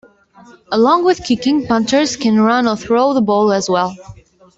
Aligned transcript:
Along 0.71 1.05
with 1.05 1.23
kicking, 1.23 1.67
punters 1.67 2.17
can 2.17 2.41
run 2.41 2.67
or 2.67 2.75
throw 2.75 3.13
the 3.13 3.21
ball 3.21 3.53
as 3.53 3.69
well. 3.69 3.95